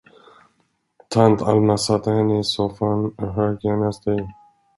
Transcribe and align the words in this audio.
Tant 1.15 1.43
Alma 1.51 1.75
satte 1.77 2.11
henne 2.15 2.39
i 2.39 2.43
soffan 2.43 3.05
och 3.09 3.33
högg 3.33 3.57
genast 3.61 4.07
i. 4.07 4.27